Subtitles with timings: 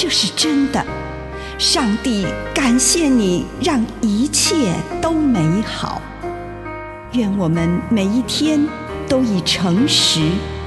[0.00, 0.80] 这是真的。
[1.58, 6.00] 上帝感谢你，让一切都美好。
[7.14, 8.64] 愿我们每一天
[9.08, 10.20] 都以诚实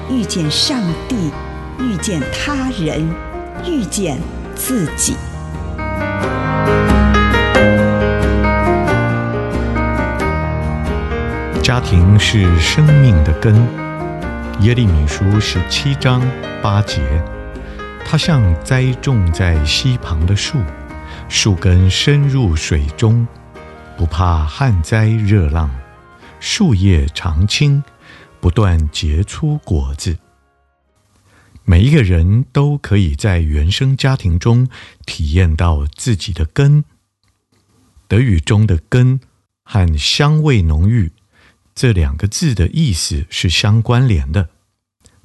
[0.09, 1.31] 遇见上帝，
[1.79, 3.09] 遇见他人，
[3.65, 4.19] 遇见
[4.53, 5.15] 自己。
[11.63, 13.55] 家庭是生命的根，
[14.59, 16.21] 耶利米书十七章
[16.61, 17.01] 八节，
[18.05, 20.61] 它像栽种在溪旁的树，
[21.29, 23.25] 树根深入水中，
[23.97, 25.71] 不怕旱灾热浪，
[26.41, 27.81] 树叶常青，
[28.41, 30.17] 不断结出果子。
[31.63, 34.67] 每一个人都可以在原生家庭中
[35.05, 36.83] 体验到自己的根。
[38.09, 39.21] 德语中的根
[39.63, 41.11] 和香味浓郁。
[41.73, 44.49] 这两个字的意思是相关联的。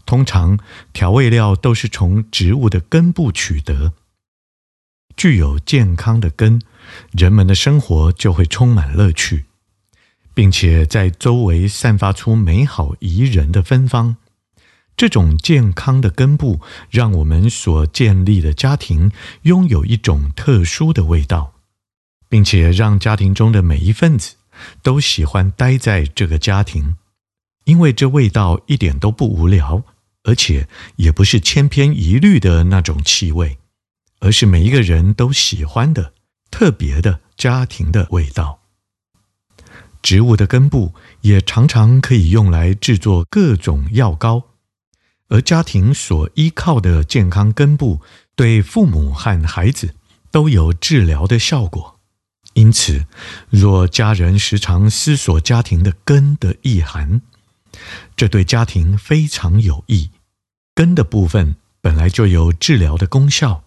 [0.06, 0.58] 通常
[0.94, 3.92] 调味料都是从植物的根部取得。
[5.16, 6.62] 具有健康的根，
[7.10, 9.44] 人们的生活就会充满乐趣，
[10.32, 14.16] 并且在周围散发出美好宜人的芬芳。
[14.96, 21.52] 这种健康的根部，让我们所建立的家庭拥有一种特殊的味道，
[22.31, 24.36] 并且让家庭中的每一份子。
[24.82, 26.97] 都喜欢待在这个家庭，
[27.64, 29.82] 因为这味道一点都不无聊，
[30.26, 33.59] 而且也不是千篇一律的那种气味，
[34.19, 36.12] 而是每一个人都喜欢的
[36.50, 38.60] 特别的家庭的味道。
[40.03, 44.42] 植物的根部也常常可以用来制作各种药膏，
[45.28, 48.00] 而家庭所依靠的健康根部，
[48.34, 49.94] 对父母和孩子
[50.32, 52.00] 都有治疗的效果。
[52.54, 53.06] 因此，
[53.48, 57.20] 若家人时常思索家庭的根的意涵，
[58.16, 60.10] 这对家庭非常有益。
[60.76, 63.64] 根的部分本来就有治疗的功效，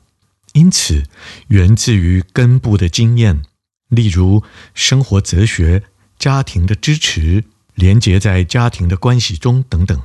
[0.54, 1.06] 因此
[1.48, 3.42] 源自于根部的经验，
[3.88, 4.44] 例如
[4.76, 5.82] 生活哲学、
[6.20, 10.00] 家庭的支持、连结在家庭的关系中等等，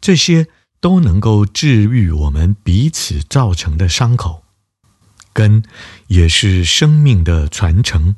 [0.00, 0.46] 这些
[0.80, 4.42] 都能够治愈我们彼此造成的伤口。
[5.34, 5.62] 根
[6.06, 8.16] 也是生命的传承。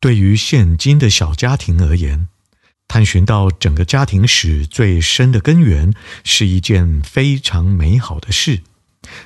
[0.00, 2.28] 对于现今的小家庭而言，
[2.94, 8.60] 探寻到整个家庭史最深的根源是一件非常美好的事。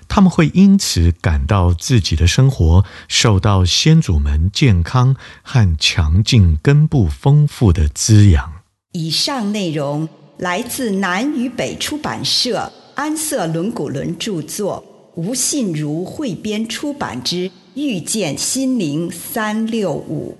[0.08, 8.50] 他们会因此感到自己的生活受到先祖们健康和强劲根部丰富的滋养。
[8.92, 10.08] 以上内容
[10.38, 14.82] 来自南与北出版社安瑟伦古伦著作。
[15.14, 20.38] 吴信如汇编出版之《遇见心灵三六五》。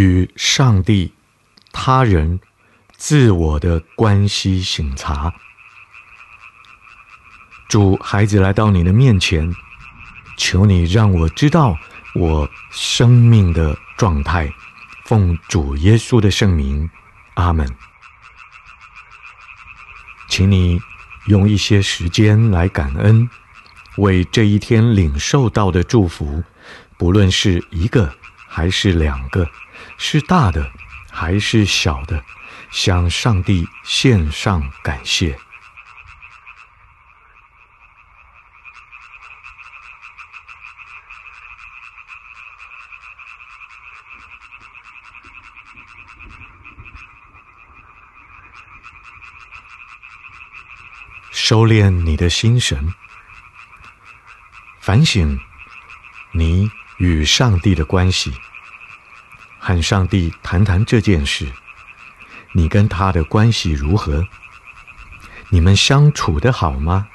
[0.00, 1.12] 与上帝、
[1.72, 2.40] 他人、
[2.96, 5.34] 自我的关系省察。
[7.68, 9.54] 主，孩子来到你的面前，
[10.38, 11.76] 求你让我知道
[12.14, 14.50] 我生命的状态。
[15.04, 16.88] 奉主耶稣的圣名，
[17.34, 17.70] 阿门。
[20.30, 20.80] 请你
[21.26, 23.28] 用一些时间来感恩，
[23.98, 26.42] 为这一天领受到的祝福，
[26.96, 28.10] 不论是一个
[28.48, 29.46] 还是两个，
[30.02, 30.72] 是大的
[31.12, 32.24] 还是小的，
[32.70, 35.38] 向上帝献上感谢。
[51.30, 52.94] 收敛你的心神，
[54.80, 55.38] 反省
[56.32, 58.32] 你与上帝的关系，
[59.60, 61.46] 和上帝谈谈这件事。
[62.52, 64.26] 你跟他的关系如何？
[65.50, 67.06] 你们相处得好吗？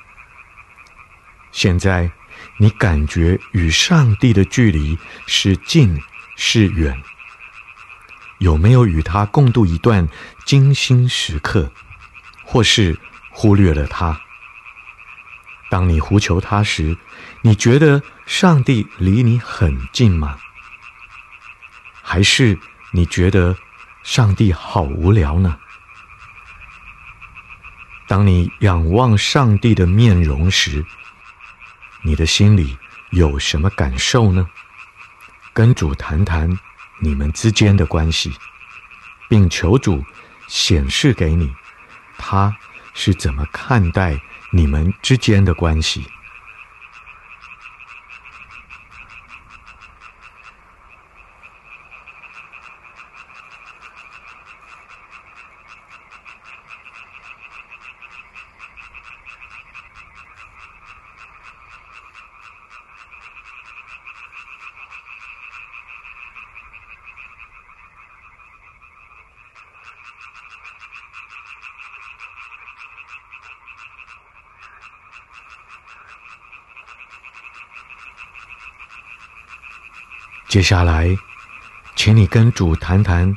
[1.52, 2.12] 现在
[2.58, 6.02] 你感觉与上帝的距离是近
[6.38, 7.02] 是远？
[8.40, 10.08] 有没有与他共度一段
[10.46, 11.72] 精心时刻，
[12.44, 13.00] 或是
[13.32, 14.22] 忽略了他？
[15.70, 16.98] 当你呼求他时，
[17.42, 20.38] 你觉得上帝离你很近吗？
[22.08, 22.58] 还是
[22.92, 23.58] 你觉得
[24.04, 25.58] 上帝好无聊呢？
[28.08, 30.86] 当你仰望上帝的面容时，
[32.04, 32.78] 你的心里
[33.10, 34.48] 有什么感受呢？
[35.52, 36.60] 跟主谈谈
[37.00, 38.32] 你们之间的关系，
[39.28, 40.06] 并求主
[40.48, 41.52] 显示给你，
[42.20, 42.56] 他
[42.94, 44.22] 是怎么看待
[44.52, 46.06] 你们之间的关系。
[80.48, 81.18] 接下来，
[81.96, 83.36] 请你跟主谈谈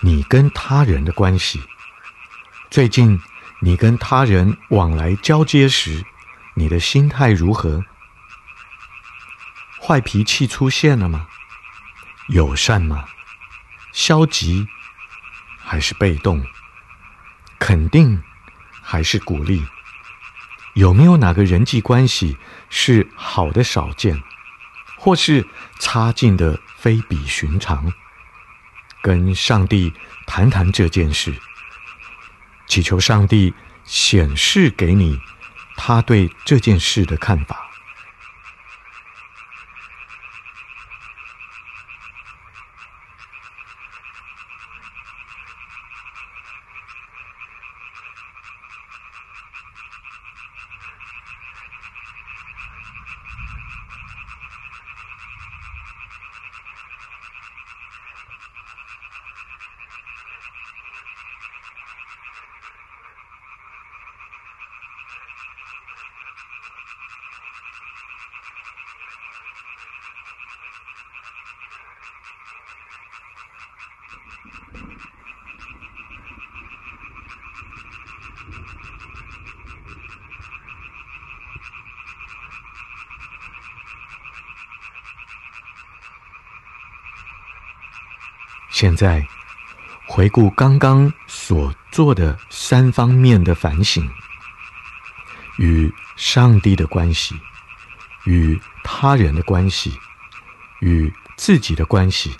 [0.00, 1.62] 你跟他人的关系。
[2.70, 3.20] 最近，
[3.60, 6.04] 你跟他人往来交接时，
[6.54, 7.84] 你的心态如何？
[9.80, 11.26] 坏脾气出现了吗？
[12.28, 13.04] 友善吗？
[13.92, 14.66] 消极
[15.58, 16.46] 还是被动？
[17.58, 18.22] 肯定
[18.80, 19.66] 还是鼓励？
[20.74, 22.36] 有没有哪个人际关系
[22.70, 24.22] 是好的少见？
[25.04, 25.46] 或是
[25.78, 27.92] 差劲的非比寻常，
[29.02, 29.92] 跟上帝
[30.26, 31.34] 谈谈这件事，
[32.66, 33.52] 祈求上帝
[33.84, 35.20] 显示给你
[35.76, 37.63] 他对这件事的看法。
[88.74, 89.24] 现在
[90.04, 94.10] 回顾刚刚所做的三方面的反省：
[95.58, 97.36] 与上帝的关系、
[98.24, 99.96] 与他人的关系、
[100.80, 102.34] 与自己的关系。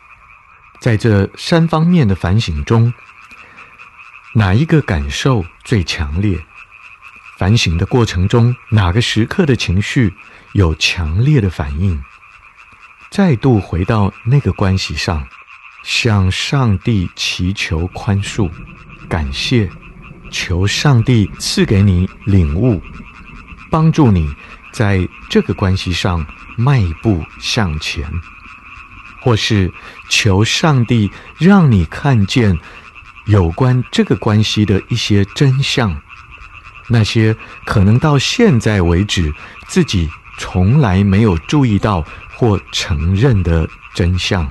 [0.81, 2.93] 在这三方面的反省中，
[4.33, 6.45] 哪一个感受最强烈？
[7.39, 10.13] 反省的过程中，哪个时刻的情绪
[10.51, 12.03] 有强烈的反应？
[13.09, 15.29] 再度回到那个关系上。
[15.85, 18.51] 向上帝祈求宽恕、
[19.07, 19.71] 感谢，
[20.31, 22.83] 求上帝赐给你领悟，
[23.71, 24.35] 帮助你
[24.73, 26.27] 在这个关系上
[26.57, 28.11] 迈步向前，
[29.21, 29.71] 或是
[30.09, 32.59] 求上帝让你看见
[33.27, 35.95] 有关这个关系的一些真相，
[36.89, 37.37] 那些
[37.67, 39.31] 可能到现在为止
[39.67, 42.03] 自己从来没有注意到
[42.35, 44.51] 或承认的真相。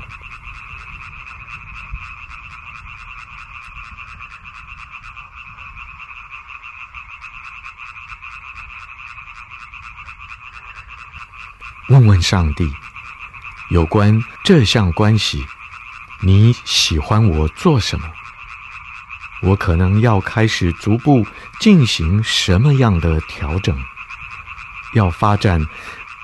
[12.23, 12.73] 上帝，
[13.69, 15.45] 有关这项关系，
[16.21, 18.09] 你喜欢我做什么？
[19.41, 21.27] 我可能要开始逐步
[21.59, 23.77] 进行什么样的调整？
[24.93, 25.67] 要发展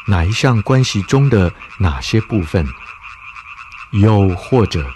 [0.05, 2.65] 哪一项关系中的哪些部分？
[3.91, 4.89] 又或者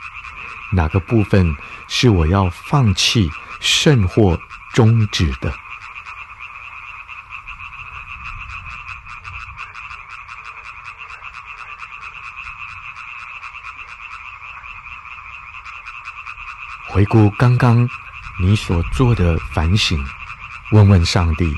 [0.72, 1.56] 哪个部分
[1.88, 3.30] 是我要放弃，
[3.60, 4.40] 甚或
[4.74, 5.54] 终止的？
[16.94, 17.90] 回顾刚刚
[18.40, 19.98] 你所做的反省，
[20.74, 21.52] 问问上帝，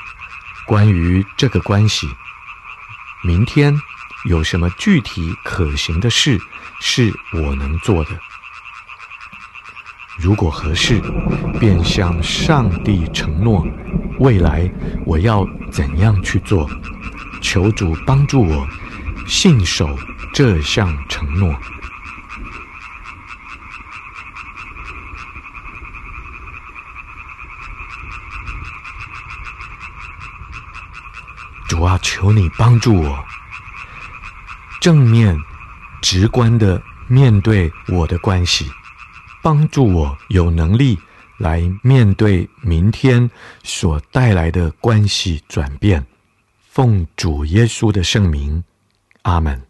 [0.65, 2.10] 关于这个关系，
[3.22, 3.77] 明天
[4.24, 6.39] 有什么具体可行的事
[6.80, 8.18] 是我能做的？
[10.18, 11.01] 如果合适，
[11.60, 13.68] 便向上帝承诺，
[14.20, 14.72] 未来
[15.06, 16.70] 我要怎样去做？
[17.42, 18.65] 求主帮助我
[19.27, 20.00] 信守
[20.34, 21.54] 这项承诺。
[31.68, 33.25] 主啊，求你帮助我，
[34.79, 35.38] 正面、
[36.01, 38.72] 直观的面对我的关系，
[39.43, 40.98] 帮助我有能力
[41.38, 43.29] 来面对明天
[43.63, 46.07] 所带来的关系转变。
[46.69, 48.63] 奉主耶稣的圣名，
[49.24, 49.62] 阿门。